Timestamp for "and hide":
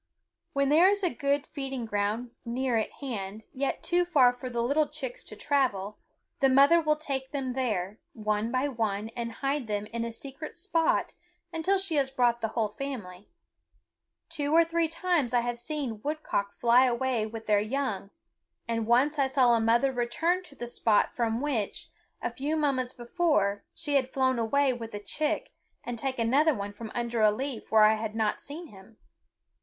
9.09-9.67